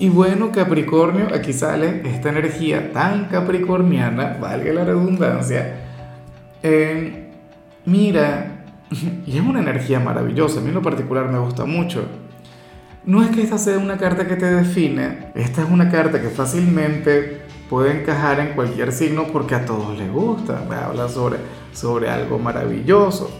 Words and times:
Y 0.00 0.08
bueno, 0.08 0.52
Capricornio, 0.52 1.26
aquí 1.34 1.52
sale 1.52 2.02
esta 2.04 2.28
energía 2.28 2.92
tan 2.92 3.24
capricorniana, 3.24 4.36
valga 4.40 4.72
la 4.72 4.84
redundancia. 4.84 5.74
Eh, 6.62 7.30
mira, 7.84 8.64
y 9.26 9.36
es 9.36 9.42
una 9.42 9.60
energía 9.60 9.98
maravillosa, 9.98 10.60
a 10.60 10.62
mí 10.62 10.68
en 10.68 10.74
lo 10.74 10.82
particular 10.82 11.28
me 11.28 11.38
gusta 11.38 11.64
mucho. 11.64 12.04
No 13.04 13.22
es 13.22 13.30
que 13.30 13.42
esta 13.42 13.58
sea 13.58 13.78
una 13.78 13.96
carta 13.96 14.28
que 14.28 14.36
te 14.36 14.46
define, 14.46 15.32
esta 15.34 15.62
es 15.62 15.70
una 15.70 15.90
carta 15.90 16.20
que 16.20 16.28
fácilmente 16.28 17.42
puede 17.68 18.00
encajar 18.00 18.38
en 18.38 18.54
cualquier 18.54 18.92
signo 18.92 19.26
porque 19.32 19.54
a 19.56 19.64
todos 19.64 19.98
les 19.98 20.12
gusta, 20.12 20.62
habla 20.86 21.08
sobre, 21.08 21.38
sobre 21.72 22.08
algo 22.08 22.38
maravilloso. 22.38 23.30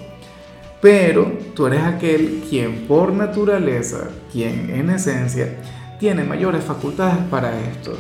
Pero 0.80 1.32
tú 1.54 1.66
eres 1.66 1.82
aquel 1.82 2.44
quien 2.48 2.86
por 2.86 3.12
naturaleza, 3.12 4.08
quien 4.32 4.70
en 4.70 4.90
esencia, 4.90 5.56
tiene 5.98 6.24
mayores 6.24 6.64
facultades 6.64 7.18
para 7.30 7.58
esto. 7.60 7.96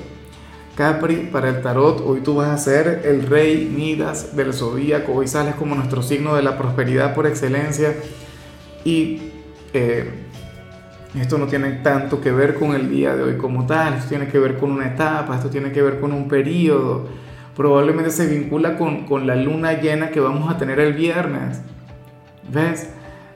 Capri, 0.76 1.28
para 1.32 1.48
el 1.48 1.60
tarot, 1.60 2.00
hoy 2.06 2.20
tú 2.20 2.36
vas 2.36 2.48
a 2.50 2.58
ser 2.58 3.02
el 3.04 3.26
rey 3.26 3.68
Midas 3.74 4.36
del 4.36 4.54
zodíaco, 4.54 5.12
hoy 5.12 5.26
sales 5.26 5.56
como 5.56 5.74
nuestro 5.74 6.02
signo 6.02 6.36
de 6.36 6.42
la 6.42 6.56
prosperidad 6.56 7.16
por 7.16 7.26
excelencia 7.26 7.94
y 8.84 9.32
eh, 9.72 10.08
esto 11.20 11.36
no 11.36 11.46
tiene 11.46 11.72
tanto 11.82 12.20
que 12.20 12.30
ver 12.30 12.54
con 12.54 12.76
el 12.76 12.90
día 12.90 13.16
de 13.16 13.24
hoy 13.24 13.36
como 13.36 13.66
tal, 13.66 13.94
esto 13.94 14.08
tiene 14.10 14.28
que 14.28 14.38
ver 14.38 14.56
con 14.56 14.70
una 14.70 14.86
etapa, 14.86 15.34
esto 15.34 15.50
tiene 15.50 15.72
que 15.72 15.82
ver 15.82 15.98
con 15.98 16.12
un 16.12 16.28
periodo, 16.28 17.08
probablemente 17.56 18.12
se 18.12 18.28
vincula 18.28 18.78
con, 18.78 19.04
con 19.04 19.26
la 19.26 19.34
luna 19.34 19.80
llena 19.80 20.10
que 20.10 20.20
vamos 20.20 20.48
a 20.48 20.58
tener 20.58 20.78
el 20.78 20.92
viernes. 20.92 21.60
¿Ves? 22.52 22.90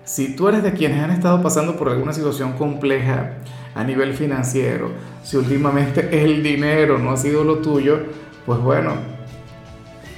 Si 0.04 0.36
tú 0.36 0.48
eres 0.48 0.62
de 0.62 0.72
quienes 0.74 1.02
han 1.02 1.10
estado 1.10 1.42
pasando 1.42 1.76
por 1.76 1.88
alguna 1.88 2.12
situación 2.12 2.52
compleja, 2.52 3.38
a 3.74 3.84
nivel 3.84 4.14
financiero, 4.14 4.90
si 5.22 5.36
últimamente 5.36 6.08
el 6.24 6.42
dinero 6.42 6.98
no 6.98 7.10
ha 7.10 7.16
sido 7.16 7.44
lo 7.44 7.58
tuyo, 7.58 8.00
pues 8.44 8.58
bueno, 8.60 8.94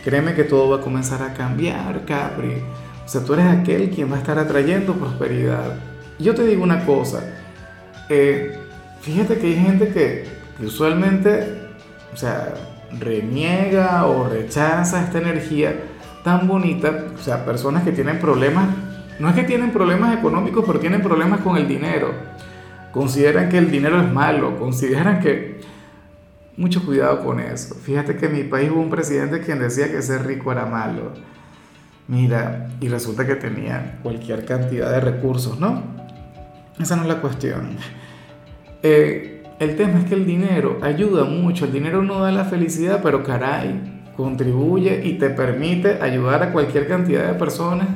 créeme 0.04 0.34
que 0.34 0.44
todo 0.44 0.70
va 0.70 0.76
a 0.78 0.80
comenzar 0.80 1.22
a 1.22 1.34
cambiar, 1.34 2.04
Capri. 2.04 2.62
O 3.04 3.08
sea, 3.08 3.22
tú 3.22 3.34
eres 3.34 3.46
aquel 3.46 3.90
quien 3.90 4.10
va 4.10 4.16
a 4.16 4.18
estar 4.18 4.38
atrayendo 4.38 4.94
prosperidad. 4.94 5.76
Yo 6.18 6.34
te 6.34 6.44
digo 6.44 6.62
una 6.62 6.84
cosa, 6.86 7.22
eh, 8.08 8.58
fíjate 9.02 9.38
que 9.38 9.48
hay 9.48 9.56
gente 9.56 9.88
que, 9.88 10.24
que 10.56 10.66
usualmente, 10.66 11.54
o 12.12 12.16
sea, 12.16 12.54
reniega 12.98 14.06
o 14.06 14.28
rechaza 14.28 15.02
esta 15.02 15.18
energía 15.18 15.74
tan 16.22 16.46
bonita, 16.48 17.06
o 17.14 17.22
sea, 17.22 17.44
personas 17.44 17.82
que 17.82 17.92
tienen 17.92 18.18
problemas, 18.20 18.68
no 19.18 19.28
es 19.28 19.34
que 19.34 19.42
tienen 19.42 19.70
problemas 19.70 20.16
económicos, 20.16 20.64
pero 20.66 20.80
tienen 20.80 21.02
problemas 21.02 21.40
con 21.40 21.56
el 21.56 21.68
dinero 21.68 22.12
consideran 22.94 23.48
que 23.48 23.58
el 23.58 23.70
dinero 23.70 24.00
es 24.00 24.10
malo, 24.10 24.56
consideran 24.56 25.20
que... 25.20 25.60
Mucho 26.56 26.86
cuidado 26.86 27.24
con 27.24 27.40
eso. 27.40 27.74
Fíjate 27.74 28.16
que 28.16 28.26
en 28.26 28.32
mi 28.32 28.44
país 28.44 28.70
hubo 28.70 28.80
un 28.80 28.88
presidente 28.88 29.40
quien 29.40 29.58
decía 29.58 29.90
que 29.90 30.00
ser 30.00 30.24
rico 30.24 30.52
era 30.52 30.66
malo. 30.66 31.12
Mira, 32.06 32.68
y 32.80 32.88
resulta 32.88 33.26
que 33.26 33.34
tenía 33.34 33.98
cualquier 34.04 34.44
cantidad 34.44 34.88
de 34.92 35.00
recursos, 35.00 35.58
¿no? 35.58 35.82
Esa 36.78 36.94
no 36.94 37.02
es 37.02 37.08
la 37.08 37.20
cuestión. 37.20 37.70
Eh, 38.84 39.42
el 39.58 39.74
tema 39.74 39.98
es 39.98 40.04
que 40.04 40.14
el 40.14 40.24
dinero 40.24 40.78
ayuda 40.80 41.24
mucho. 41.24 41.64
El 41.64 41.72
dinero 41.72 42.02
no 42.02 42.20
da 42.20 42.30
la 42.30 42.44
felicidad, 42.44 43.00
pero 43.02 43.24
caray, 43.24 44.02
contribuye 44.16 45.04
y 45.04 45.14
te 45.14 45.30
permite 45.30 46.00
ayudar 46.00 46.40
a 46.44 46.52
cualquier 46.52 46.86
cantidad 46.86 47.26
de 47.26 47.34
personas. 47.34 47.88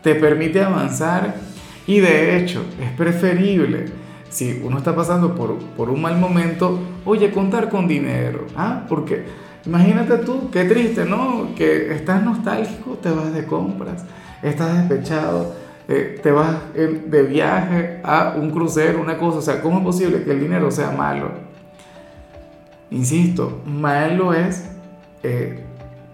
Te 0.00 0.14
permite 0.14 0.62
avanzar 0.62 1.34
y 1.88 1.98
de 1.98 2.36
hecho 2.36 2.64
es 2.80 2.92
preferible 2.92 3.86
si 4.30 4.62
uno 4.64 4.78
está 4.78 4.94
pasando 4.94 5.34
por, 5.34 5.90
un 5.90 6.00
mal 6.00 6.16
momento, 6.18 6.78
oye, 7.04 7.30
contar 7.32 7.68
con 7.68 7.86
dinero, 7.86 8.46
¿ah? 8.56 8.84
Porque 8.88 9.24
imagínate 9.66 10.18
tú, 10.18 10.50
qué 10.50 10.64
triste, 10.64 11.04
¿no? 11.04 11.48
Que 11.56 11.92
estás 11.92 12.22
nostálgico, 12.22 12.92
te 13.02 13.10
vas 13.10 13.34
de 13.34 13.44
compras, 13.44 14.04
estás 14.40 14.78
despechado, 14.78 15.54
eh, 15.88 16.20
te 16.22 16.30
vas 16.30 16.56
de 16.74 17.22
viaje 17.24 18.00
a 18.04 18.36
un 18.38 18.50
crucero, 18.50 19.00
una 19.00 19.18
cosa, 19.18 19.38
o 19.38 19.42
sea, 19.42 19.60
¿cómo 19.60 19.78
es 19.78 19.84
posible 19.84 20.22
que 20.22 20.30
el 20.30 20.40
dinero 20.40 20.70
sea 20.70 20.92
malo? 20.92 21.32
Insisto, 22.92 23.60
malo 23.66 24.32
es 24.32 24.70
eh, 25.24 25.64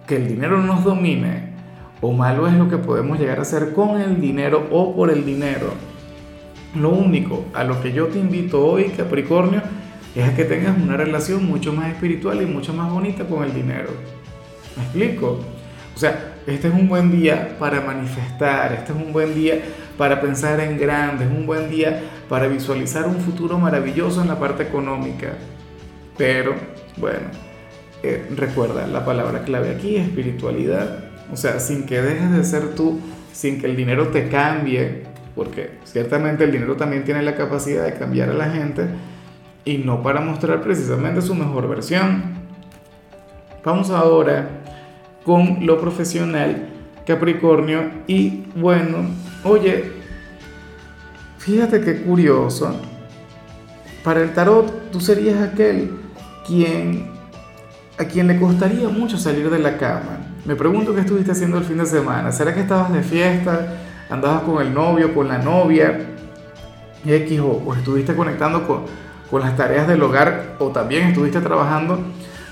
que 0.06 0.16
el 0.16 0.26
dinero 0.26 0.58
no 0.58 0.74
nos 0.74 0.84
domine, 0.84 1.52
o 2.00 2.12
malo 2.12 2.48
es 2.48 2.54
lo 2.54 2.68
que 2.70 2.78
podemos 2.78 3.18
llegar 3.18 3.38
a 3.38 3.42
hacer 3.42 3.74
con 3.74 4.00
el 4.00 4.20
dinero 4.22 4.68
o 4.70 4.96
por 4.96 5.10
el 5.10 5.24
dinero. 5.26 5.95
Lo 6.74 6.90
único 6.90 7.46
a 7.54 7.64
lo 7.64 7.80
que 7.80 7.92
yo 7.92 8.06
te 8.08 8.18
invito 8.18 8.64
hoy, 8.64 8.86
Capricornio, 8.96 9.62
es 10.14 10.28
a 10.28 10.34
que 10.34 10.44
tengas 10.44 10.76
una 10.76 10.96
relación 10.96 11.46
mucho 11.46 11.72
más 11.72 11.88
espiritual 11.88 12.42
y 12.42 12.46
mucho 12.46 12.72
más 12.72 12.90
bonita 12.90 13.24
con 13.24 13.44
el 13.44 13.54
dinero. 13.54 13.90
¿Me 14.76 14.82
explico? 14.82 15.40
O 15.94 15.98
sea, 15.98 16.34
este 16.46 16.68
es 16.68 16.74
un 16.74 16.88
buen 16.88 17.10
día 17.10 17.56
para 17.58 17.80
manifestar, 17.80 18.72
este 18.72 18.92
es 18.92 18.98
un 18.98 19.12
buen 19.12 19.34
día 19.34 19.60
para 19.96 20.20
pensar 20.20 20.60
en 20.60 20.78
grande, 20.78 21.24
es 21.24 21.30
un 21.30 21.46
buen 21.46 21.70
día 21.70 22.02
para 22.28 22.48
visualizar 22.48 23.06
un 23.06 23.16
futuro 23.16 23.58
maravilloso 23.58 24.20
en 24.20 24.28
la 24.28 24.38
parte 24.38 24.62
económica. 24.62 25.32
Pero, 26.16 26.54
bueno, 26.96 27.28
eh, 28.02 28.26
recuerda, 28.36 28.86
la 28.86 29.04
palabra 29.04 29.42
clave 29.44 29.70
aquí 29.70 29.96
es 29.96 30.06
espiritualidad. 30.06 31.04
O 31.32 31.36
sea, 31.36 31.60
sin 31.60 31.86
que 31.86 32.00
dejes 32.00 32.30
de 32.30 32.44
ser 32.44 32.74
tú, 32.74 33.00
sin 33.32 33.60
que 33.60 33.66
el 33.66 33.76
dinero 33.76 34.08
te 34.08 34.28
cambie, 34.28 35.04
porque 35.36 35.78
ciertamente 35.84 36.44
el 36.44 36.50
dinero 36.50 36.76
también 36.76 37.04
tiene 37.04 37.22
la 37.22 37.36
capacidad 37.36 37.84
de 37.84 37.94
cambiar 37.94 38.30
a 38.30 38.32
la 38.32 38.50
gente 38.50 38.88
y 39.64 39.78
no 39.78 40.02
para 40.02 40.20
mostrar 40.20 40.62
precisamente 40.62 41.20
su 41.20 41.34
mejor 41.34 41.68
versión. 41.68 42.34
Vamos 43.62 43.90
ahora 43.90 44.48
con 45.24 45.66
lo 45.66 45.78
profesional, 45.78 46.68
Capricornio, 47.06 47.82
y 48.06 48.44
bueno, 48.56 48.98
oye, 49.44 49.92
fíjate 51.38 51.80
qué 51.82 52.00
curioso, 52.02 52.74
para 54.02 54.22
el 54.22 54.32
tarot 54.32 54.90
tú 54.90 55.00
serías 55.00 55.42
aquel 55.42 55.90
quien 56.46 57.14
a 57.98 58.04
quien 58.04 58.26
le 58.26 58.38
costaría 58.38 58.88
mucho 58.88 59.16
salir 59.18 59.50
de 59.50 59.58
la 59.58 59.78
cama. 59.78 60.18
Me 60.44 60.54
pregunto 60.54 60.94
qué 60.94 61.00
estuviste 61.00 61.32
haciendo 61.32 61.58
el 61.58 61.64
fin 61.64 61.78
de 61.78 61.86
semana. 61.86 62.30
¿Será 62.30 62.54
que 62.54 62.60
estabas 62.60 62.92
de 62.92 63.02
fiesta? 63.02 63.85
Andabas 64.08 64.42
con 64.42 64.64
el 64.64 64.72
novio, 64.72 65.14
con 65.14 65.28
la 65.28 65.38
novia, 65.38 65.98
X, 67.04 67.40
o, 67.40 67.74
estuviste 67.74 68.14
conectando 68.14 68.66
con, 68.66 68.82
con, 69.30 69.40
las 69.40 69.56
tareas 69.56 69.86
del 69.86 70.02
hogar, 70.02 70.56
o 70.58 70.68
también 70.68 71.08
estuviste 71.08 71.40
trabajando. 71.40 71.98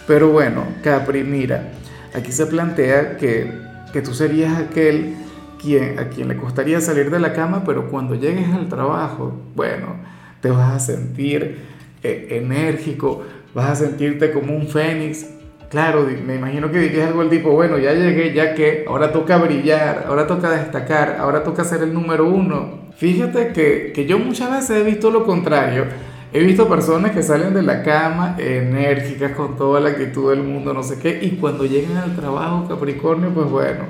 Pero 0.06 0.28
bueno, 0.30 0.64
Capri, 0.82 1.24
mira, 1.24 1.72
aquí 2.14 2.30
se 2.30 2.46
plantea 2.46 3.16
que, 3.16 3.50
que 3.92 4.02
tú 4.02 4.14
serías 4.14 4.56
aquel 4.58 5.16
quien, 5.60 5.98
a 5.98 6.08
quien 6.08 6.28
le 6.28 6.36
costaría 6.36 6.80
salir 6.80 7.10
de 7.10 7.18
la 7.18 7.32
cama, 7.32 7.64
pero 7.64 7.88
cuando 7.90 8.14
llegues 8.14 8.48
al 8.50 8.68
trabajo, 8.68 9.34
bueno, 9.54 9.96
te 10.40 10.50
vas 10.50 10.74
a 10.74 10.78
sentir 10.78 11.58
eh, 12.02 12.28
enérgico, 12.42 13.22
vas 13.54 13.70
a 13.70 13.76
sentirte 13.86 14.32
como 14.32 14.54
un 14.54 14.68
fénix, 14.68 15.26
Claro, 15.70 16.06
me 16.24 16.36
imagino 16.36 16.70
que 16.70 16.78
dirías 16.78 17.08
algo 17.08 17.20
del 17.20 17.30
tipo, 17.30 17.50
bueno, 17.50 17.78
ya 17.78 17.92
llegué, 17.92 18.32
ya 18.32 18.54
que 18.54 18.84
ahora 18.86 19.10
toca 19.12 19.38
brillar, 19.38 20.04
ahora 20.06 20.26
toca 20.26 20.50
destacar, 20.50 21.16
ahora 21.18 21.42
toca 21.42 21.64
ser 21.64 21.82
el 21.82 21.92
número 21.92 22.28
uno. 22.28 22.84
Fíjate 22.96 23.52
que, 23.52 23.92
que 23.92 24.06
yo 24.06 24.18
muchas 24.18 24.52
veces 24.52 24.70
he 24.70 24.82
visto 24.84 25.10
lo 25.10 25.24
contrario. 25.24 25.86
He 26.32 26.42
visto 26.42 26.68
personas 26.68 27.12
que 27.12 27.22
salen 27.22 27.54
de 27.54 27.62
la 27.62 27.84
cama 27.84 28.34
enérgicas, 28.38 29.32
con 29.32 29.56
toda 29.56 29.78
la 29.80 29.90
actitud 29.90 30.30
del 30.30 30.42
mundo, 30.42 30.74
no 30.74 30.82
sé 30.82 30.98
qué, 30.98 31.20
y 31.22 31.36
cuando 31.36 31.64
llegan 31.64 31.96
al 31.96 32.16
trabajo, 32.16 32.66
Capricornio, 32.68 33.30
pues 33.30 33.48
bueno, 33.48 33.84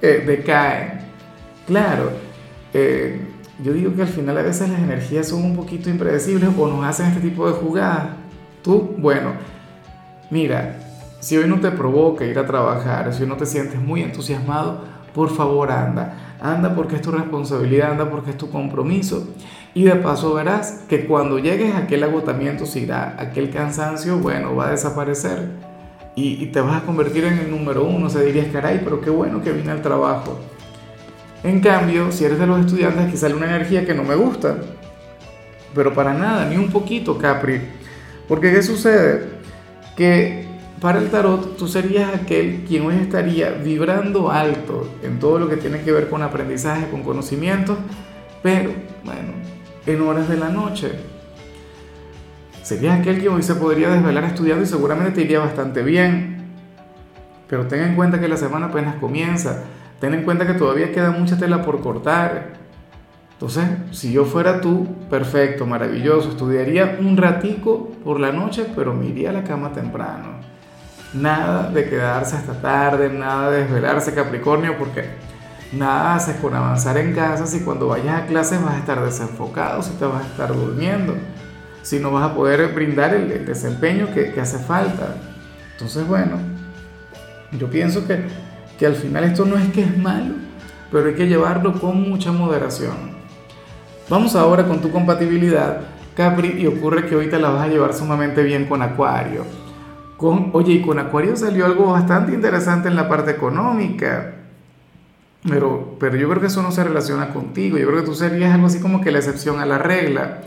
eh, 0.00 0.22
decaen. 0.24 1.00
Claro, 1.66 2.12
eh, 2.72 3.20
yo 3.62 3.72
digo 3.72 3.92
que 3.94 4.02
al 4.02 4.08
final 4.08 4.38
a 4.38 4.42
veces 4.42 4.68
las 4.68 4.80
energías 4.80 5.26
son 5.26 5.42
un 5.42 5.56
poquito 5.56 5.90
impredecibles 5.90 6.50
o 6.56 6.68
nos 6.68 6.84
hacen 6.84 7.06
este 7.06 7.20
tipo 7.20 7.44
de 7.46 7.54
jugadas. 7.54 8.10
Tú, 8.62 8.94
bueno, 8.98 9.32
mira, 10.30 10.78
si 11.24 11.38
hoy 11.38 11.48
no 11.48 11.58
te 11.58 11.70
provoca 11.70 12.26
ir 12.26 12.38
a 12.38 12.44
trabajar, 12.44 13.14
si 13.14 13.22
hoy 13.22 13.28
no 13.30 13.38
te 13.38 13.46
sientes 13.46 13.80
muy 13.80 14.02
entusiasmado, 14.02 14.84
por 15.14 15.30
favor 15.30 15.72
anda. 15.72 16.36
Anda 16.38 16.74
porque 16.74 16.96
es 16.96 17.00
tu 17.00 17.12
responsabilidad, 17.12 17.92
anda 17.92 18.10
porque 18.10 18.32
es 18.32 18.36
tu 18.36 18.50
compromiso. 18.50 19.26
Y 19.72 19.84
de 19.84 19.96
paso 19.96 20.34
verás 20.34 20.84
que 20.86 21.06
cuando 21.06 21.38
llegues 21.38 21.74
a 21.74 21.78
aquel 21.78 22.02
agotamiento, 22.02 22.66
si 22.66 22.80
irá, 22.80 23.16
aquel 23.18 23.48
cansancio, 23.48 24.18
bueno, 24.18 24.54
va 24.54 24.68
a 24.68 24.70
desaparecer. 24.72 25.48
y, 26.14 26.44
te 26.46 26.60
vas 26.60 26.82
a 26.82 26.84
convertir 26.84 27.24
en 27.24 27.38
el 27.38 27.50
número 27.50 27.84
uno. 27.84 28.08
O 28.08 28.10
sea, 28.10 28.20
dirías, 28.20 28.48
caray, 28.52 28.82
pero 28.84 29.00
qué 29.00 29.08
bueno 29.08 29.42
que 29.42 29.50
vine 29.50 29.70
al 29.70 29.80
trabajo. 29.80 30.38
En 31.42 31.60
cambio, 31.60 32.12
si 32.12 32.26
eres 32.26 32.38
de 32.38 32.46
los 32.46 32.60
estudiantes, 32.60 33.06
aquí 33.06 33.16
sale 33.16 33.34
una 33.34 33.46
energía 33.46 33.86
que 33.86 33.94
no 33.94 34.04
me 34.04 34.14
gusta. 34.14 34.58
Pero 35.74 35.94
para 35.94 36.12
nada, 36.12 36.44
ni 36.50 36.58
un 36.58 36.70
poquito, 36.70 37.16
Capri. 37.16 37.62
Porque 38.28 38.52
¿qué 38.52 38.62
sucede? 38.62 39.30
Que 39.96 40.43
para 40.84 40.98
el 40.98 41.08
tarot 41.08 41.56
tú 41.56 41.66
serías 41.66 42.14
aquel 42.14 42.62
quien 42.68 42.84
hoy 42.84 42.96
estaría 42.96 43.52
vibrando 43.52 44.30
alto 44.30 44.86
en 45.02 45.18
todo 45.18 45.38
lo 45.38 45.48
que 45.48 45.56
tiene 45.56 45.80
que 45.80 45.90
ver 45.90 46.10
con 46.10 46.22
aprendizaje, 46.22 46.90
con 46.90 47.02
conocimientos, 47.02 47.78
pero 48.42 48.70
bueno, 49.02 49.30
en 49.86 50.02
horas 50.02 50.28
de 50.28 50.36
la 50.36 50.50
noche. 50.50 50.92
Serías 52.62 53.00
aquel 53.00 53.22
que 53.22 53.30
hoy 53.30 53.42
se 53.42 53.54
podría 53.54 53.88
desvelar 53.88 54.24
estudiando 54.24 54.62
y 54.62 54.66
seguramente 54.66 55.12
te 55.12 55.22
iría 55.22 55.38
bastante 55.38 55.82
bien. 55.82 56.52
Pero 57.48 57.66
ten 57.66 57.80
en 57.80 57.96
cuenta 57.96 58.20
que 58.20 58.28
la 58.28 58.36
semana 58.36 58.66
apenas 58.66 58.96
comienza. 58.96 59.62
Ten 60.00 60.12
en 60.12 60.22
cuenta 60.22 60.46
que 60.46 60.52
todavía 60.52 60.92
queda 60.92 61.12
mucha 61.12 61.38
tela 61.38 61.62
por 61.62 61.80
cortar. 61.80 62.58
Entonces, 63.32 63.64
si 63.90 64.12
yo 64.12 64.26
fuera 64.26 64.60
tú, 64.60 64.86
perfecto, 65.08 65.64
maravilloso, 65.64 66.28
estudiaría 66.28 66.98
un 67.00 67.16
ratico 67.16 67.88
por 68.04 68.20
la 68.20 68.32
noche, 68.32 68.66
pero 68.76 68.92
me 68.92 69.06
iría 69.06 69.30
a 69.30 69.32
la 69.32 69.44
cama 69.44 69.72
temprano. 69.72 70.52
Nada 71.14 71.70
de 71.70 71.88
quedarse 71.88 72.36
hasta 72.36 72.60
tarde, 72.60 73.08
nada 73.08 73.50
de 73.50 73.62
desvelarse 73.62 74.14
Capricornio, 74.14 74.76
porque 74.76 75.04
nada 75.72 76.16
haces 76.16 76.36
con 76.36 76.54
avanzar 76.54 76.98
en 76.98 77.14
casa 77.14 77.46
si 77.46 77.60
cuando 77.60 77.88
vayas 77.88 78.22
a 78.22 78.26
clases 78.26 78.62
vas 78.62 78.74
a 78.74 78.78
estar 78.78 79.04
desenfocado, 79.04 79.82
si 79.82 79.92
te 79.92 80.04
vas 80.04 80.24
a 80.24 80.26
estar 80.26 80.54
durmiendo 80.54 81.14
si 81.84 82.00
no 82.00 82.10
vas 82.10 82.30
a 82.30 82.34
poder 82.34 82.72
brindar 82.72 83.14
el, 83.14 83.44
desempeño 83.44 84.08
que, 84.12 84.40
hace 84.40 84.58
falta. 84.58 85.16
Entonces, 85.72 86.06
bueno, 86.08 86.38
yo 87.52 87.68
pienso 87.68 88.06
que, 88.06 88.24
que 88.78 88.86
al 88.86 88.94
final 88.94 89.24
esto 89.24 89.44
no 89.44 89.58
es 89.58 89.70
que 89.70 89.82
es 89.82 89.98
malo, 89.98 90.34
pero 90.90 91.08
hay 91.08 91.14
que 91.14 91.28
llevarlo 91.28 91.78
con 91.78 92.08
mucha 92.08 92.32
moderación. 92.32 93.14
Vamos 94.08 94.34
ahora 94.34 94.66
con 94.66 94.80
tu 94.80 94.90
compatibilidad, 94.90 95.82
Capri, 96.16 96.54
y 96.58 96.66
ocurre 96.66 97.06
que 97.06 97.16
hoy 97.16 97.28
te 97.28 97.38
la 97.38 97.50
vas 97.50 97.64
a 97.64 97.68
llevar 97.68 97.92
sumamente 97.92 98.42
bien 98.42 98.64
con 98.64 98.80
Acuario. 98.80 99.44
Con, 100.24 100.52
oye, 100.54 100.72
y 100.72 100.80
con 100.80 100.98
Acuario 100.98 101.36
salió 101.36 101.66
algo 101.66 101.92
bastante 101.92 102.32
interesante 102.32 102.88
en 102.88 102.96
la 102.96 103.10
parte 103.10 103.32
económica. 103.32 104.36
Pero, 105.46 105.96
pero 106.00 106.16
yo 106.16 106.30
creo 106.30 106.40
que 106.40 106.46
eso 106.46 106.62
no 106.62 106.72
se 106.72 106.82
relaciona 106.82 107.28
contigo. 107.28 107.76
Yo 107.76 107.86
creo 107.88 108.00
que 108.00 108.06
tú 108.06 108.14
serías 108.14 108.54
algo 108.54 108.68
así 108.68 108.80
como 108.80 109.02
que 109.02 109.12
la 109.12 109.18
excepción 109.18 109.60
a 109.60 109.66
la 109.66 109.76
regla. 109.76 110.38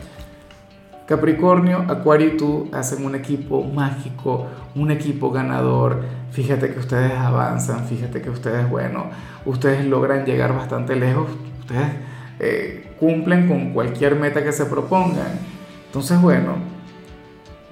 Capricornio, 1.06 1.85
Acuario 1.89 2.29
y 2.29 2.38
tú 2.38 2.71
hacen 2.74 3.06
un 3.06 3.13
equipo 3.13 3.63
mágico, 3.65 4.47
un 4.74 4.89
equipo 4.89 5.29
ganador. 5.29 6.01
Fíjate 6.31 6.74
que 6.74 6.79
ustedes 6.79 7.12
avanzan, 7.12 7.85
fíjate 7.85 8.19
que 8.19 8.31
ustedes, 8.31 8.68
bueno, 8.68 9.12
ustedes 9.45 9.85
logran 9.85 10.25
llegar 10.25 10.56
bastante 10.56 10.95
lejos, 10.95 11.27
ustedes 11.59 11.91
eh, 12.39 12.95
cumplen 13.00 13.47
con 13.47 13.74
cualquier 13.74 14.15
meta 14.15 14.44
que 14.44 14.53
se 14.53 14.65
propongan. 14.65 15.38
Entonces, 15.85 16.19
bueno, 16.19 16.76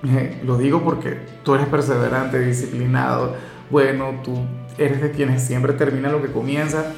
lo 0.46 0.58
digo 0.58 0.84
porque 0.84 1.20
tú 1.44 1.56
eres 1.56 1.68
perseverante, 1.68 2.40
disciplinado, 2.40 3.36
bueno, 3.70 4.16
tú 4.24 4.40
eres 4.78 5.02
de 5.02 5.12
quienes 5.12 5.44
siempre 5.44 5.74
termina 5.74 6.10
lo 6.10 6.22
que 6.22 6.32
comienza. 6.32 6.94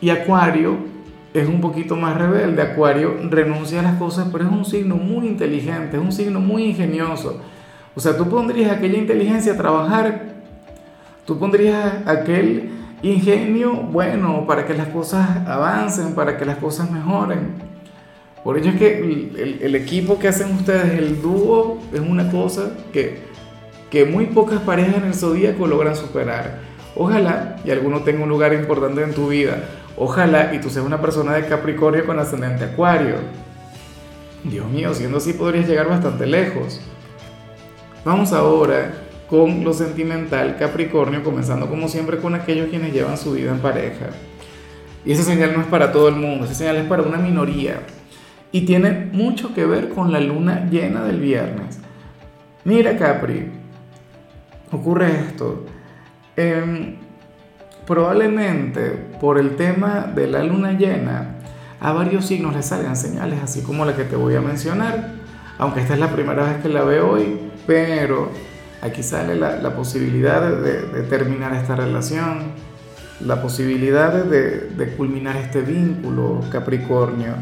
Y 0.00 0.10
Acuario 0.10 0.76
es 1.32 1.48
un 1.48 1.60
poquito 1.60 1.96
más 1.96 2.16
rebelde. 2.16 2.62
Acuario 2.62 3.16
renuncia 3.30 3.80
a 3.80 3.82
las 3.82 3.96
cosas, 3.96 4.28
pero 4.30 4.44
es 4.44 4.50
un 4.50 4.64
signo 4.64 4.96
muy 4.96 5.26
inteligente, 5.26 5.96
es 5.96 6.02
un 6.02 6.12
signo 6.12 6.40
muy 6.40 6.64
ingenioso. 6.64 7.40
O 7.94 8.00
sea, 8.00 8.16
tú 8.16 8.28
pondrías 8.28 8.72
aquella 8.72 8.98
inteligencia 8.98 9.52
a 9.52 9.56
trabajar, 9.56 10.32
tú 11.26 11.38
pondrías 11.38 12.06
aquel 12.06 12.70
ingenio, 13.02 13.74
bueno, 13.74 14.46
para 14.46 14.66
que 14.66 14.74
las 14.74 14.88
cosas 14.88 15.46
avancen, 15.46 16.14
para 16.14 16.36
que 16.36 16.44
las 16.44 16.56
cosas 16.56 16.90
mejoren. 16.90 17.71
Por 18.44 18.58
ello 18.58 18.70
es 18.70 18.76
que 18.76 18.98
el, 19.60 19.74
equipo 19.76 20.18
que 20.18 20.28
hacen 20.28 20.52
ustedes, 20.56 20.98
el 20.98 21.22
dúo, 21.22 21.78
es 21.92 22.00
una 22.00 22.30
cosa 22.30 22.72
que, 22.92 23.18
que 23.88 24.04
muy 24.04 24.26
pocas 24.26 24.60
parejas 24.60 24.96
en 24.96 25.04
el 25.04 25.14
zodíaco 25.14 25.66
logran 25.66 25.94
superar. 25.94 26.58
Ojalá 26.96 27.56
y 27.64 27.70
alguno 27.70 28.00
tenga 28.00 28.24
un 28.24 28.28
lugar 28.28 28.52
importante 28.52 29.02
en 29.02 29.14
tu 29.14 29.28
vida. 29.28 29.64
Ojalá 29.96 30.54
y 30.54 30.60
tú 30.60 30.70
seas 30.70 30.84
una 30.84 31.00
persona 31.00 31.34
de 31.34 31.46
Capricornio 31.46 32.04
con 32.04 32.18
ascendente 32.18 32.64
Acuario. 32.64 33.16
Dios 34.42 34.68
mío, 34.68 34.92
siendo 34.92 35.18
así 35.18 35.34
podrías 35.34 35.68
llegar 35.68 35.88
bastante 35.88 36.26
lejos. 36.26 36.80
Vamos 38.04 38.32
ahora 38.32 38.92
con 39.30 39.62
lo 39.62 39.72
sentimental 39.72 40.56
Capricornio, 40.58 41.22
comenzando 41.22 41.68
como 41.68 41.86
siempre 41.86 42.18
con 42.18 42.34
aquellos 42.34 42.68
quienes 42.68 42.92
llevan 42.92 43.16
su 43.16 43.32
vida 43.32 43.52
en 43.52 43.60
pareja. 43.60 44.06
Y 45.04 45.12
esa 45.12 45.22
señal 45.22 45.52
no 45.54 45.60
es 45.60 45.66
para 45.68 45.92
todo 45.92 46.08
el 46.08 46.16
mundo, 46.16 46.44
esa 46.44 46.54
señal 46.54 46.76
es 46.76 46.86
para 46.86 47.02
una 47.02 47.18
minoría. 47.18 47.80
Y 48.52 48.62
tiene 48.62 49.08
mucho 49.12 49.54
que 49.54 49.64
ver 49.64 49.88
con 49.88 50.12
la 50.12 50.20
luna 50.20 50.68
llena 50.70 51.02
del 51.02 51.20
viernes. 51.20 51.78
Mira 52.64 52.96
Capri, 52.96 53.50
ocurre 54.70 55.10
esto. 55.10 55.64
Eh, 56.36 56.96
probablemente 57.86 58.90
por 59.20 59.38
el 59.38 59.56
tema 59.56 60.10
de 60.14 60.26
la 60.26 60.42
luna 60.42 60.72
llena, 60.72 61.36
a 61.80 61.92
varios 61.92 62.26
signos 62.26 62.54
les 62.54 62.66
salgan 62.66 62.96
señales, 62.96 63.42
así 63.42 63.62
como 63.62 63.84
la 63.84 63.96
que 63.96 64.04
te 64.04 64.16
voy 64.16 64.36
a 64.36 64.40
mencionar, 64.40 65.14
aunque 65.58 65.80
esta 65.80 65.94
es 65.94 66.00
la 66.00 66.12
primera 66.12 66.44
vez 66.44 66.62
que 66.62 66.68
la 66.68 66.84
veo 66.84 67.10
hoy, 67.10 67.50
pero 67.66 68.30
aquí 68.82 69.02
sale 69.02 69.34
la, 69.34 69.74
posibilidad 69.74 70.40
de, 70.58 71.02
terminar 71.02 71.54
esta 71.54 71.74
relación, 71.74 72.52
la 73.20 73.42
posibilidad 73.42 74.12
de, 74.12 74.68
de 74.68 74.96
culminar 74.96 75.36
este 75.36 75.60
vínculo, 75.60 76.40
Capricornio. 76.50 77.34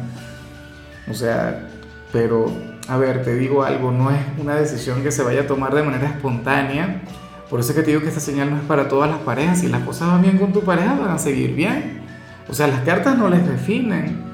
O 1.11 1.15
sea, 1.15 1.69
pero, 2.13 2.47
a 2.89 2.97
ver, 2.97 3.23
te 3.23 3.35
digo 3.35 3.65
algo, 3.65 3.91
no 3.91 4.11
es 4.11 4.21
una 4.39 4.55
decisión 4.55 5.03
que 5.03 5.11
se 5.11 5.23
vaya 5.23 5.43
a 5.43 5.47
tomar 5.47 5.75
de 5.75 5.83
manera 5.83 6.07
espontánea, 6.07 7.03
por 7.51 7.59
eso 7.59 7.71
es 7.71 7.77
que 7.77 7.83
te 7.83 7.91
digo 7.91 8.01
que 8.01 8.09
esta 8.09 8.21
señal 8.21 8.49
no 8.49 8.57
es 8.59 8.63
para 8.63 8.87
todas 8.87 9.11
las 9.11 9.19
parejas. 9.19 9.59
Si 9.59 9.67
las 9.67 9.83
cosas 9.83 10.07
van 10.07 10.23
bien 10.23 10.39
con 10.39 10.53
tu 10.53 10.63
pareja, 10.63 10.95
van 10.95 11.11
a 11.11 11.19
seguir 11.19 11.53
bien. 11.57 12.01
O 12.49 12.55
sea, 12.55 12.69
las 12.69 12.83
cartas 12.83 13.19
no 13.19 13.29
les 13.29 13.45
definen. 13.45 14.31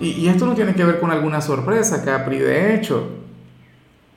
Y, 0.00 0.26
esto 0.26 0.46
no 0.46 0.54
tiene 0.54 0.74
que 0.74 0.84
ver 0.84 0.98
con 0.98 1.12
alguna 1.12 1.40
sorpresa, 1.40 2.04
Capri. 2.04 2.38
De 2.38 2.74
hecho, 2.74 3.10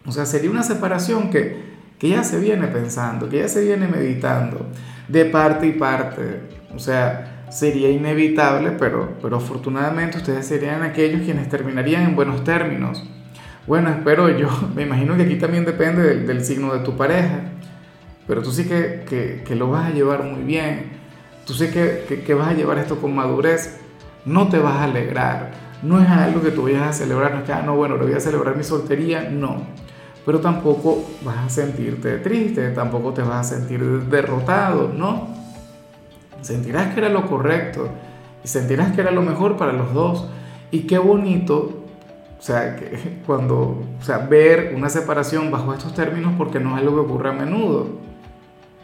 o 0.07 0.11
sea, 0.11 0.25
sería 0.25 0.49
una 0.49 0.63
separación 0.63 1.29
que, 1.29 1.75
que 1.99 2.09
ya 2.09 2.23
se 2.23 2.39
viene 2.39 2.65
pensando, 2.65 3.29
que 3.29 3.37
ya 3.37 3.47
se 3.47 3.63
viene 3.63 3.87
meditando, 3.87 4.65
de 5.07 5.25
parte 5.25 5.67
y 5.67 5.73
parte. 5.73 6.41
O 6.75 6.79
sea, 6.79 7.34
sería 7.49 7.89
inevitable, 7.89 8.71
pero, 8.71 9.13
pero 9.21 9.37
afortunadamente 9.37 10.17
ustedes 10.17 10.45
serían 10.45 10.83
aquellos 10.83 11.21
quienes 11.21 11.49
terminarían 11.49 12.03
en 12.03 12.15
buenos 12.15 12.43
términos. 12.43 13.03
Bueno, 13.67 13.89
espero 13.89 14.29
yo, 14.29 14.49
me 14.75 14.83
imagino 14.83 15.15
que 15.15 15.23
aquí 15.23 15.35
también 15.35 15.65
depende 15.65 16.17
del, 16.17 16.43
signo 16.45 16.73
de 16.73 16.79
tu 16.79 16.95
pareja 16.95 17.51
pero 18.27 18.41
tú 18.41 18.51
sí 18.51 18.65
que, 18.65 19.43
que, 19.45 19.55
lo 19.55 19.69
vas 19.69 19.85
a 19.85 19.93
llevar 19.93 20.23
muy 20.23 20.43
bien, 20.43 20.91
tú 21.45 21.53
sí 21.53 21.67
que, 21.67 22.23
que, 22.25 22.33
vas 22.33 22.49
a 22.49 22.53
llevar 22.53 22.79
esto 22.79 22.99
con 22.99 23.13
madurez, 23.13 23.79
no 24.25 24.47
te 24.47 24.57
vas 24.57 24.77
a 24.77 24.85
alegrar, 24.85 25.51
no 25.83 26.01
es 26.01 26.09
algo 26.09 26.41
que 26.41 26.51
tú 26.51 26.63
vayas 26.63 26.87
a 26.87 26.93
celebrar, 26.93 27.33
no 27.33 27.39
es 27.39 27.45
que, 27.45 27.53
ah, 27.53 27.61
no, 27.63 27.75
bueno, 27.75 27.97
lo 27.97 28.05
voy 28.05 28.13
a 28.15 28.19
celebrar 28.19 28.57
mi 28.57 28.63
soltería, 28.63 29.29
no, 29.29 29.61
pero 30.25 30.39
tampoco 30.39 31.05
vas 31.23 31.37
a 31.37 31.49
sentirte 31.49 32.17
triste, 32.17 32.71
tampoco 32.71 33.13
te 33.13 33.21
vas 33.21 33.51
a 33.51 33.55
sentir 33.57 33.79
derrotado, 34.05 34.91
no, 34.91 35.44
sentirás 36.45 36.93
que 36.93 36.99
era 36.99 37.09
lo 37.09 37.27
correcto 37.27 37.89
y 38.43 38.47
sentirás 38.47 38.93
que 38.93 39.01
era 39.01 39.11
lo 39.11 39.21
mejor 39.21 39.57
para 39.57 39.73
los 39.73 39.93
dos, 39.93 40.27
y 40.71 40.81
qué 40.81 40.97
bonito 40.97 41.85
o 42.37 42.41
sea, 42.41 42.75
que 42.75 43.21
cuando, 43.25 43.83
o 43.99 44.03
sea, 44.03 44.19
ver 44.19 44.73
una 44.75 44.89
separación 44.89 45.49
bajo 45.49 45.73
estos 45.73 45.95
términos 45.95 46.33
porque 46.37 46.59
no 46.59 46.75
es 46.75 46.83
algo 46.83 46.95
que 46.95 47.11
ocurre 47.11 47.29
a 47.29 47.33
menudo. 47.33 47.87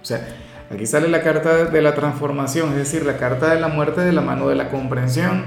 O 0.01 0.05
sea, 0.05 0.27
aquí 0.71 0.87
sale 0.87 1.07
la 1.07 1.21
carta 1.21 1.65
de 1.65 1.81
la 1.81 1.93
transformación, 1.93 2.69
es 2.69 2.77
decir, 2.77 3.05
la 3.05 3.17
carta 3.17 3.53
de 3.53 3.59
la 3.59 3.67
muerte 3.67 4.01
de 4.01 4.13
la 4.13 4.21
mano 4.21 4.47
de 4.47 4.55
la 4.55 4.69
comprensión. 4.69 5.43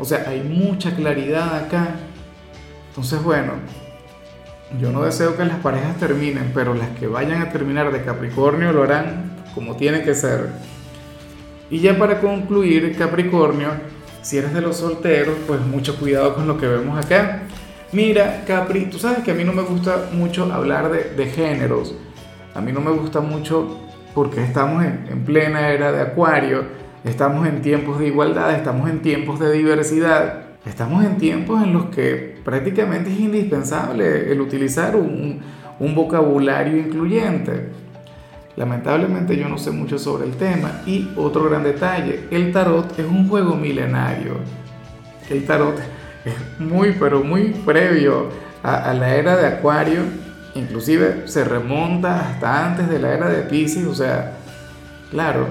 O 0.00 0.04
sea, 0.04 0.24
hay 0.26 0.42
mucha 0.42 0.96
claridad 0.96 1.54
acá. 1.54 1.90
Entonces, 2.88 3.22
bueno, 3.22 3.52
yo 4.80 4.90
no 4.90 5.04
deseo 5.04 5.36
que 5.36 5.44
las 5.44 5.58
parejas 5.60 5.96
terminen, 5.98 6.50
pero 6.52 6.74
las 6.74 6.88
que 6.98 7.06
vayan 7.06 7.40
a 7.40 7.50
terminar 7.50 7.92
de 7.92 8.02
Capricornio 8.02 8.72
lo 8.72 8.82
harán 8.82 9.44
como 9.54 9.76
tiene 9.76 10.02
que 10.02 10.14
ser. 10.14 10.48
Y 11.70 11.80
ya 11.80 11.96
para 11.98 12.20
concluir, 12.20 12.94
Capricornio, 12.96 13.70
si 14.22 14.38
eres 14.38 14.54
de 14.54 14.60
los 14.60 14.78
solteros, 14.78 15.36
pues 15.46 15.60
mucho 15.60 15.96
cuidado 15.98 16.34
con 16.34 16.46
lo 16.46 16.56
que 16.58 16.66
vemos 16.66 17.04
acá. 17.04 17.42
Mira, 17.92 18.42
Capri, 18.46 18.86
tú 18.86 18.98
sabes 18.98 19.22
que 19.22 19.30
a 19.30 19.34
mí 19.34 19.44
no 19.44 19.52
me 19.52 19.62
gusta 19.62 20.08
mucho 20.12 20.52
hablar 20.52 20.90
de, 20.90 21.26
géneros. 21.26 21.94
A 22.54 22.60
mí 22.60 22.72
no 22.72 22.80
me 22.80 22.90
gusta 22.90 23.20
mucho 23.20 23.78
porque 24.14 24.42
estamos 24.42 24.84
en, 24.84 25.24
plena 25.24 25.68
era 25.68 25.92
de 25.92 26.00
Acuario, 26.00 26.64
estamos 27.04 27.46
en 27.46 27.62
tiempos 27.62 27.98
de 28.00 28.08
igualdad, 28.08 28.54
estamos 28.54 28.90
en 28.90 29.00
tiempos 29.00 29.38
de 29.38 29.52
diversidad, 29.52 30.42
estamos 30.66 31.04
en 31.04 31.18
tiempos 31.18 31.62
en 31.62 31.72
los 31.72 31.86
que 31.86 32.36
prácticamente 32.44 33.12
es 33.12 33.20
indispensable 33.20 34.32
el 34.32 34.40
utilizar 34.40 34.96
un, 34.96 35.40
vocabulario 35.94 36.78
incluyente. 36.78 37.68
Lamentablemente 38.56 39.36
yo 39.36 39.48
no 39.48 39.58
sé 39.58 39.70
mucho 39.70 39.98
sobre 39.98 40.26
el 40.26 40.36
tema. 40.36 40.82
Y 40.86 41.10
otro 41.16 41.44
gran 41.44 41.64
detalle, 41.64 42.28
el 42.30 42.52
tarot 42.52 42.98
es 42.98 43.06
un 43.06 43.28
juego 43.28 43.56
milenario. 43.56 44.36
El 45.28 45.44
tarot 45.44 45.78
es 46.24 46.60
muy, 46.60 46.92
pero 46.92 47.24
muy 47.24 47.50
previo 47.64 48.28
a, 48.62 48.90
a 48.90 48.94
la 48.94 49.14
era 49.14 49.36
de 49.36 49.46
Acuario. 49.46 50.02
Inclusive 50.54 51.26
se 51.26 51.44
remonta 51.44 52.28
hasta 52.28 52.66
antes 52.66 52.88
de 52.88 53.00
la 53.00 53.12
era 53.12 53.28
de 53.28 53.42
Pisces. 53.42 53.86
O 53.86 53.94
sea, 53.94 54.34
claro, 55.10 55.48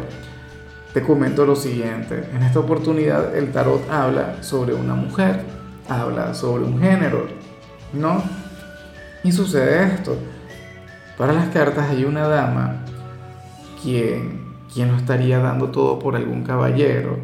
te 0.94 1.02
comento 1.02 1.46
lo 1.46 1.56
siguiente. 1.58 2.30
En 2.34 2.44
esta 2.44 2.60
oportunidad 2.60 3.36
el 3.36 3.52
tarot 3.52 3.90
habla 3.90 4.42
sobre 4.42 4.74
una 4.74 4.94
mujer, 4.94 5.42
habla 5.90 6.34
sobre 6.34 6.64
un 6.64 6.80
género, 6.80 7.28
¿no? 7.92 8.24
Y 9.24 9.32
sucede 9.34 9.94
esto. 9.94 10.16
Para 11.18 11.34
las 11.34 11.50
cartas 11.50 11.90
hay 11.90 12.06
una 12.06 12.28
dama 12.28 12.83
quien, 13.84 14.56
quien 14.74 14.92
lo 14.92 14.98
estaría 14.98 15.40
dando 15.40 15.70
todo 15.70 16.00
por 16.00 16.16
algún 16.16 16.44
caballero, 16.44 17.20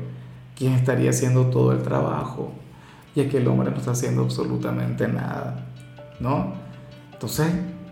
quien 0.55 0.73
estaría 0.73 1.09
haciendo 1.11 1.45
todo 1.45 1.71
el 1.71 1.81
trabajo 1.81 2.51
y 3.15 3.21
aquel 3.21 3.47
hombre 3.47 3.71
no 3.71 3.77
está 3.77 3.91
haciendo 3.91 4.23
absolutamente 4.23 5.07
nada, 5.07 5.65
¿no? 6.19 6.53
Entonces, 7.13 7.47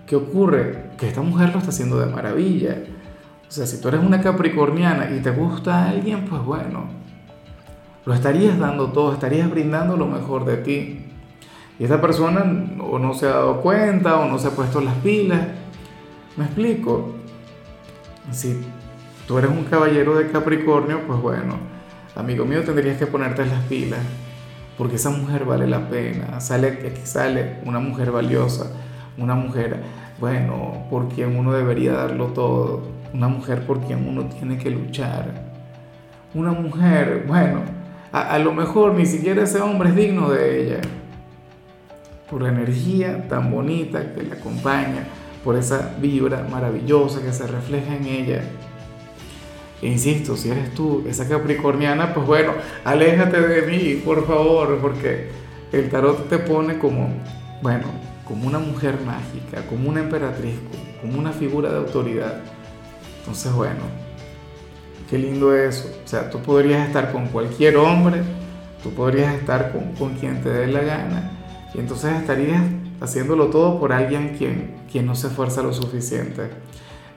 ¿qué 0.06 0.16
ocurre? 0.16 0.92
Que 0.98 1.08
esta 1.08 1.22
mujer 1.22 1.50
lo 1.52 1.60
está 1.60 1.70
haciendo 1.70 2.00
de 2.00 2.08
maravilla. 2.08 2.78
O 3.48 3.52
sea, 3.52 3.66
si 3.66 3.82
tú 3.82 3.88
eres 3.88 4.02
una 4.02 4.22
capricorniana 4.22 5.10
y 5.16 5.22
te 5.22 5.32
gusta 5.32 5.90
alguien, 5.90 6.26
pues 6.26 6.44
bueno, 6.44 6.86
lo 8.06 8.14
estarías 8.14 8.60
dando 8.60 8.88
todo, 8.88 9.14
estarías 9.14 9.50
brindando 9.50 9.98
lo 9.98 10.08
mejor 10.08 10.46
de 10.46 10.58
ti. 10.58 11.06
Y 11.80 11.84
esta 11.84 12.02
persona 12.02 12.44
o 12.80 13.00
no 13.00 13.14
se 13.14 13.28
ha 13.28 13.32
dado 13.32 13.62
cuenta 13.62 14.20
o 14.20 14.30
no 14.30 14.40
se 14.40 14.48
ha 14.48 14.52
puesto 14.52 14.82
las 14.82 14.96
pilas. 14.96 15.42
¿Me 16.36 16.46
explico? 16.46 17.17
Si 18.32 18.62
tú 19.28 19.38
eres 19.38 19.52
un 19.52 19.66
caballero 19.66 20.18
de 20.18 20.30
Capricornio, 20.30 21.02
pues 21.08 21.20
bueno, 21.20 21.56
amigo 22.16 22.46
mío, 22.46 22.64
tendrías 22.64 22.98
que 22.98 23.08
ponerte 23.08 23.46
las 23.46 23.64
pilas. 23.64 24.00
Porque 24.78 24.98
esa 24.98 25.10
mujer 25.10 25.46
vale 25.46 25.68
la 25.68 25.90
pena. 25.90 26.40
Sale, 26.40 26.96
sale 27.06 27.58
una 27.66 27.80
mujer 27.80 28.12
valiosa. 28.12 28.72
Una 29.18 29.34
mujer, 29.34 29.82
bueno, 30.20 30.86
por 30.90 31.10
quien 31.10 31.36
uno 31.36 31.52
debería 31.52 31.94
darlo 31.94 32.28
todo. 32.28 32.84
Una 33.14 33.28
mujer 33.28 33.66
por 33.66 33.82
quien 33.82 34.08
uno 34.08 34.26
tiene 34.26 34.58
que 34.58 34.70
luchar. 34.70 35.48
Una 36.34 36.52
mujer, 36.52 37.24
bueno, 37.28 37.62
a, 38.12 38.36
a 38.36 38.40
lo 38.40 38.54
mejor 38.54 38.94
ni 38.94 39.06
siquiera 39.06 39.44
ese 39.44 39.62
hombre 39.62 39.90
es 39.90 39.96
digno 39.96 40.30
de 40.30 40.62
ella 40.62 40.82
por 42.30 42.42
la 42.42 42.50
energía 42.50 43.28
tan 43.28 43.52
bonita 43.52 44.14
que 44.14 44.24
le 44.24 44.34
acompaña, 44.34 45.06
por 45.48 45.56
esa 45.56 45.96
vibra 46.02 46.46
maravillosa 46.52 47.22
que 47.22 47.32
se 47.32 47.48
refleja 47.48 47.96
en 47.96 48.06
ella. 48.06 48.42
E 49.82 49.88
insisto, 49.88 50.36
si 50.36 50.50
eres 50.50 50.74
tú 50.74 51.06
esa 51.08 51.26
capricorniana, 51.26 52.14
pues 52.14 52.28
bueno, 52.28 52.52
aléjate 52.84 53.40
de 53.40 53.62
mí, 53.62 54.02
por 54.04 54.28
favor, 54.28 54.78
porque 54.82 55.30
el 55.72 55.90
tarot 55.90 56.28
te 56.28 56.40
pone 56.40 56.78
como, 56.78 57.14
bueno, 57.62 57.86
como 58.26 58.46
una 58.46 58.60
mujer 58.60 58.98
mágica, 59.06 59.66
como 59.70 59.88
una 59.88 60.02
emperatriz, 60.02 60.56
como 61.00 61.18
una 61.18 61.32
figura 61.32 61.72
de 61.72 61.78
autoridad. 61.78 62.42
Entonces, 63.20 63.54
bueno, 63.54 63.84
qué 65.10 65.18
lindo 65.18 65.56
eso. 65.56 65.90
O 66.04 66.08
sea, 66.10 66.30
tú 66.30 66.40
podrías 66.40 66.86
estar 66.88 67.14
con 67.14 67.28
cualquier 67.28 67.78
hombre, 67.78 68.22
tú 68.84 68.90
podrías 68.90 69.34
estar 69.36 69.72
con, 69.72 69.94
con 69.94 70.16
quien 70.16 70.44
te 70.44 70.50
dé 70.50 70.68
la 70.68 70.82
gana, 70.82 71.32
y 71.74 71.80
entonces 71.80 72.14
estarías 72.18 72.64
haciéndolo 73.02 73.48
todo 73.48 73.80
por 73.80 73.94
alguien 73.94 74.36
quien, 74.38 74.76
quien 74.92 75.06
no 75.06 75.16
se 75.16 75.28
esfuerza 75.28 75.62
lo 75.62 75.74
suficiente. 75.74 76.50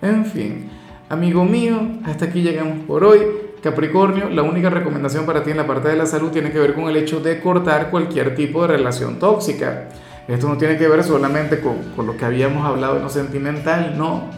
En 0.03 0.25
fin, 0.25 0.71
amigo 1.09 1.45
mío, 1.45 1.81
hasta 2.05 2.27
aquí 2.27 2.43
llegamos 2.43 2.85
por 2.87 3.05
hoy. 3.05 3.21
Capricornio, 3.63 4.31
la 4.31 4.43
única 4.43 4.71
recomendación 4.71 5.27
para 5.27 5.43
ti 5.43 5.51
en 5.51 5.59
la 5.59 5.67
parte 5.67 5.89
de 5.89 5.97
la 5.97 6.07
salud 6.07 6.31
tiene 6.31 6.51
que 6.51 6.59
ver 6.59 6.75
con 6.75 6.89
el 6.89 6.97
hecho 6.97 7.21
de 7.21 7.41
cortar 7.41 7.91
cualquier 7.91 8.35
tipo 8.35 8.63
de 8.63 8.69
relación 8.69 9.19
tóxica. 9.19 9.89
Esto 10.27 10.49
no 10.49 10.57
tiene 10.57 10.79
que 10.79 10.89
ver 10.89 11.05
solamente 11.05 11.61
con, 11.61 11.77
con 11.95 12.07
lo 12.07 12.17
que 12.17 12.25
habíamos 12.25 12.65
hablado 12.65 12.97
en 12.97 13.03
lo 13.03 13.11
sentimental, 13.11 13.99
no. 13.99 14.31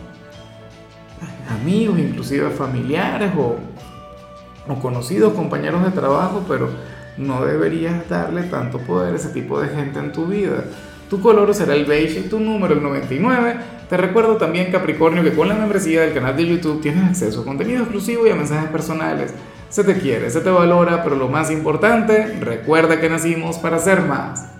Amigos, 1.60 1.98
inclusive 1.98 2.50
familiares 2.50 3.30
o, 3.36 3.56
o 4.68 4.74
conocidos, 4.80 5.34
compañeros 5.34 5.84
de 5.84 5.90
trabajo, 5.90 6.42
pero 6.48 6.70
no 7.16 7.44
deberías 7.44 8.08
darle 8.08 8.44
tanto 8.44 8.78
poder 8.78 9.12
a 9.12 9.16
ese 9.16 9.28
tipo 9.28 9.60
de 9.60 9.68
gente 9.68 9.98
en 9.98 10.12
tu 10.12 10.26
vida. 10.26 10.64
Tu 11.12 11.20
color 11.20 11.54
será 11.54 11.74
el 11.74 11.84
beige 11.84 12.22
tu 12.22 12.40
número 12.40 12.72
el 12.72 12.82
99. 12.82 13.56
Te 13.86 13.98
recuerdo 13.98 14.38
también, 14.38 14.72
Capricornio, 14.72 15.22
que 15.22 15.34
con 15.34 15.46
la 15.46 15.54
membresía 15.54 16.00
del 16.00 16.14
canal 16.14 16.34
de 16.34 16.46
YouTube 16.46 16.80
tienes 16.80 17.04
acceso 17.04 17.42
a 17.42 17.44
contenido 17.44 17.82
exclusivo 17.82 18.26
y 18.26 18.30
a 18.30 18.34
mensajes 18.34 18.70
personales. 18.70 19.34
Se 19.68 19.84
te 19.84 19.98
quiere, 19.98 20.30
se 20.30 20.40
te 20.40 20.48
valora, 20.48 21.04
pero 21.04 21.16
lo 21.16 21.28
más 21.28 21.50
importante, 21.50 22.38
recuerda 22.40 22.98
que 22.98 23.10
nacimos 23.10 23.58
para 23.58 23.78
ser 23.78 24.00
más. 24.00 24.52